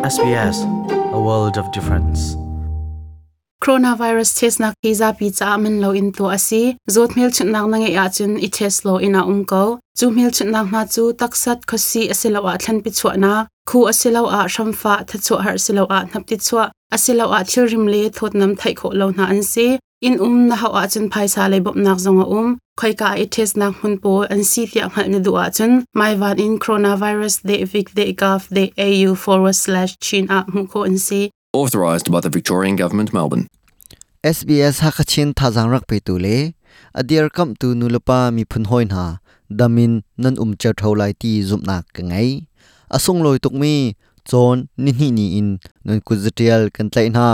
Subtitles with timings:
[0.00, 0.64] SBS
[1.12, 2.34] a world of difference.
[3.60, 6.76] Coronavirus test nak hi za pi cha man lo in to asi.
[6.88, 10.30] Zot mil chut nak nange ya chun i test lo ina um ko chu mil
[10.30, 13.46] chut nak na chu taksat khosi asilo a thlan pi na.
[13.68, 16.36] Khu asilo a shamfa tha har asilo a nap ti
[16.96, 19.78] asilo a thil le thot nam thai kho lo na an si.
[20.00, 23.24] In um na ha a chun phaisa le bop nak zonga um khoi ka i
[23.36, 25.72] test nak hun po an si tia mal ni du a chun.
[26.00, 30.62] Mai van in coronavirus de vic de gov de au forward slash chin a mu
[30.66, 31.20] ko an si.
[31.52, 33.46] Authorised by the Victorian Government, Melbourne.
[34.24, 36.38] SBS hakachin thazang rak pe tu le.
[36.94, 39.06] Adir kam tu nulapa mi phun hoin ha
[39.58, 42.30] damin nan um char tholai ti zum nak ka ngai.
[42.96, 43.74] Asung loi tuk mi
[44.30, 45.48] chon ni ni ni in.
[45.84, 47.28] Non kuzatial kan tlai na.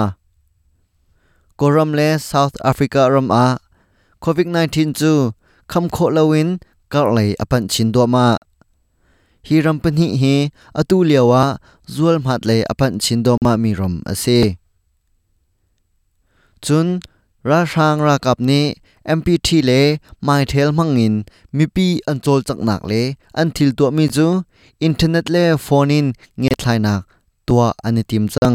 [1.58, 3.46] Koram le south africa ram a
[5.72, 6.48] คำโคลวิน
[6.92, 8.26] กัลไลอปันชินตัวมา
[9.48, 10.22] ฮิรัมปนิเฮ
[10.78, 11.44] อตูเลียวะ
[11.94, 14.24] จวลมัดเลยอปันชินตัวมามีรมอเซ
[16.64, 16.86] จุน
[17.50, 18.64] ราชางรากับนี้
[19.18, 19.72] MPT เล
[20.24, 21.14] ไมเทลมังอิน
[21.56, 22.92] มีปีอันโจลจักนักเล
[23.38, 24.28] อันทิลตัวมีจู
[24.82, 26.06] อินเทอร์เน็ตเลยฟอนิน
[26.38, 27.00] เงียทลายนัก
[27.48, 28.54] ตัวอันทีมจัง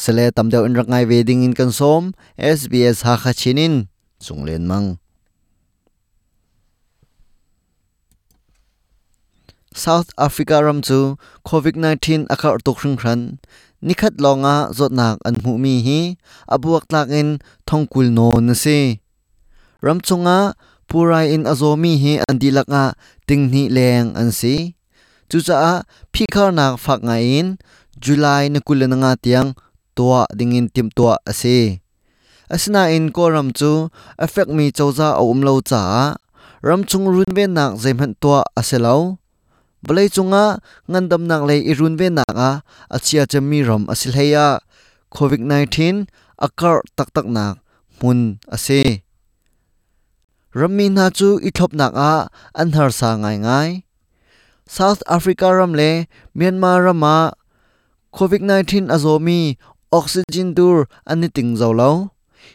[0.00, 2.02] เสเลตำเดียวอินรักไงเวดิงอินกันซ่อม
[2.58, 3.74] SBS ฮักาชินิน
[4.26, 4.84] สุงเลนมัง
[9.74, 11.16] South Africa ram chu
[11.48, 13.20] COVID-19 akar tok hring khran
[13.82, 16.00] nikhat longa zotnak an mu mi hi,
[16.54, 19.00] abuak tlak in thongkul no na se.
[19.84, 20.54] Ram chunga
[20.88, 22.84] purai in azomi hi an dilaka
[23.26, 24.76] tingni leng an si
[25.30, 26.24] chu cha phi
[26.58, 27.56] nak phak nga in,
[28.02, 29.50] july na kulana nga tiang
[29.96, 31.80] tua dingin tim tua ase
[32.52, 33.88] asina in ko ram chu
[34.24, 35.82] affect mi chawza a um lo cha
[36.66, 39.21] ram chung run ve nak zaimhan tua aselo
[39.86, 42.50] balai chunga ngandam nak le irun ve na a
[42.96, 44.46] achia chami rom asil heya.
[45.12, 46.08] Covid 19
[46.40, 47.60] akar tak tak nak,
[48.00, 49.04] mun ase
[50.56, 53.70] rammi na chu i thop nak a anhar sa ngai ngai.
[54.64, 57.36] South africa ram le, myanmar rama
[58.16, 59.60] covid 19 azomi
[59.92, 61.68] oxygen dur ani ting zo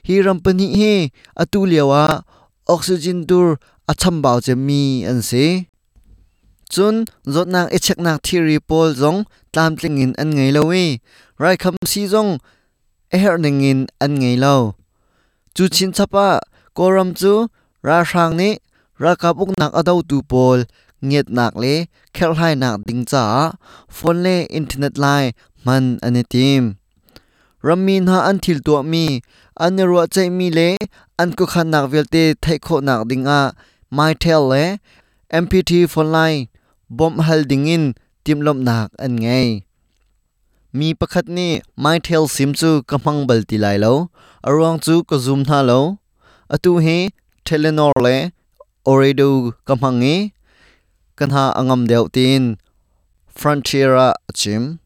[0.08, 0.94] hi ram pani he
[1.42, 2.26] atu lewa
[2.66, 3.48] oxygen dur
[3.92, 5.46] acham baw che mi an se
[6.74, 6.96] chun,
[7.34, 9.20] zot nak e chek nak theory pol zong,
[9.54, 10.86] tam tling in an ngei lowi
[11.42, 12.32] rai kham si zong
[13.16, 14.56] e her ning in an ngei lo.
[15.56, 16.28] Chu chin chapa,
[16.78, 17.34] koram chu,
[17.88, 18.50] ra sang ni,
[19.04, 20.60] ra ka buk nak adau tu pol
[21.02, 21.74] nghiet nak le,
[22.16, 23.24] khel hai nak ding cha,
[23.96, 25.24] phone le internet lai,
[25.66, 26.64] man ani tim.
[27.68, 29.06] Ramin ha an thil tu mi,
[29.66, 30.70] an ro chai mi le,
[31.22, 33.42] an ku khan nak velte thai kho nak ding a,
[33.98, 34.64] mai tel le
[35.44, 36.48] mpt phone line
[36.90, 37.94] bom hal dingin
[40.74, 40.94] mi
[42.28, 42.52] sim
[42.90, 43.28] kamang
[45.68, 45.98] lo
[46.50, 47.10] atu he
[47.46, 48.32] telenor le
[51.60, 52.58] angam tin
[53.36, 54.80] frontiera chim.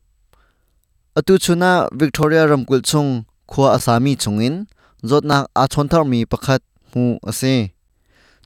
[1.15, 4.65] Atu chuna victoria ramkul chung khwa asami chungin
[5.03, 6.61] jotna a chonthar mi pakhat
[6.95, 7.71] mu ase.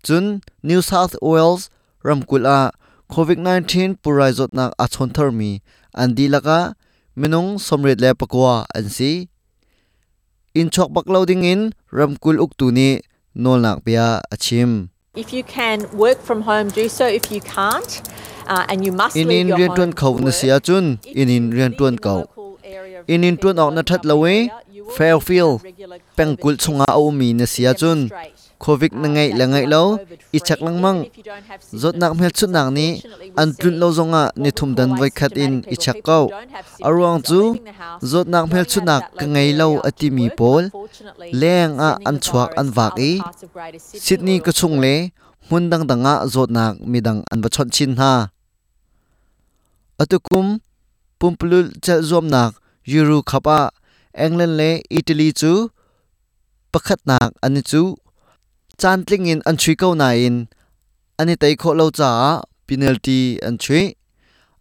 [0.04, 1.70] Chun new south wales
[2.04, 2.72] ramkul a
[3.10, 5.62] covid-19 purai zotnak a chonthar mi
[5.96, 6.74] andi laka
[7.16, 9.28] minung somret le pakwa ansi.
[10.54, 13.02] In chok bakloding in ramkul uktu ni
[13.36, 14.90] nolnak pia achim.
[15.16, 17.08] If you can work from home, do so.
[17.08, 18.02] If you can't,
[18.48, 21.72] uh, and you must in in rian tuan khau na sia chun in in rian
[21.78, 22.28] tuan kau.
[23.08, 24.50] in in tuan ok na that lawe
[24.98, 25.62] fairfield
[26.18, 28.10] pengkul chunga au mi na sia chun
[28.66, 29.84] covid na uh, ngai that la ngai lo
[30.38, 31.00] i chak lang mang
[31.82, 32.88] zot nak mel chu nang ni
[33.42, 36.20] an tun lo zonga ni thum dan vai khat in i chak ko
[36.88, 37.42] arwang chu
[38.12, 40.64] zot nak mel chu nak ka local ngai lo ati mi pol
[41.42, 43.12] leng a an chuak an wak i
[44.06, 44.96] Sydney ka chung le
[45.50, 48.14] mun dang danga zot nak midang an ba chon chin ha.
[50.02, 50.48] Atukum
[51.20, 52.52] pumplul cha zom nak
[52.94, 53.60] yuru khapa
[54.26, 55.52] england le italy chu
[56.72, 57.82] pakhat nak ani chu
[58.82, 60.36] จานตลิงอินอันชุยเก้านาอิน
[61.18, 62.12] อันนี้ไตโคเล่าจ้า
[62.66, 63.86] ปินัลตีอันชุย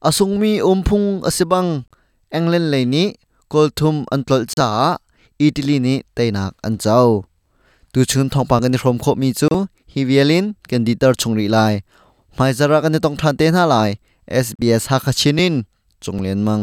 [0.06, 1.66] อาสุงมีอมพุงอาสิบัง
[2.30, 3.06] เอ็งเล่นเลยนี้
[3.52, 4.70] กอลทุมอันตลจ้า
[5.40, 7.00] อีติลีนี้ไตนักอันเจ้า
[7.92, 9.50] ตูชุนทองปากันในรมโคมีจู
[9.92, 11.58] ฮิเวลินกันดีเตอร์ชงรีไล
[12.34, 13.76] ไม่จาระกันี่ต้องทันเตนห้ไล
[14.46, 15.54] SBS ฮักชินิน
[16.04, 16.60] จงเลียนมัง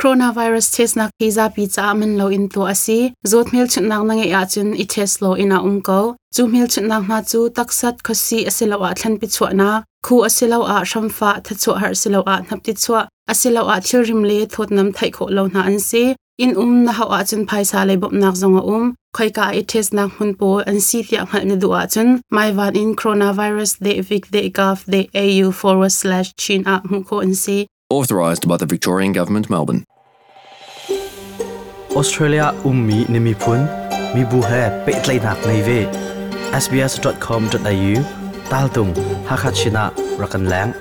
[0.00, 3.12] coronavirus test nak pizza pi cha man lo in to asi.
[3.26, 6.66] Zot mil chut nak nange ya chun i test lo ina um ko chu mil
[6.66, 9.82] chut nak na chu taksat khosi asilo a thlan pi chwa na.
[10.04, 14.02] Khu asilo a shamfa tha chu har silo a nap ti chwa asilo a thil
[14.08, 16.16] rim le thot nam thai kho lo na an si.
[16.38, 18.94] In um na hawa chun phaisa le bop nak zonga um.
[19.16, 22.50] Khoi ka i test nak hun po an si tia ngal ni duwa chun mai
[22.56, 27.20] van in coronavirus de vic de gov de au forward slash chin a mu ko
[27.20, 27.66] an si.
[27.92, 29.84] Authorised by the Victorian Government, Melbourne.
[31.94, 33.66] Australia ummi nimi phun
[34.14, 34.62] mi bu he
[35.24, 35.76] nak nei ve
[36.60, 37.92] sbs.com.au
[38.48, 38.94] tal tung
[39.28, 39.84] hakhat china
[40.22, 40.72] rakan lang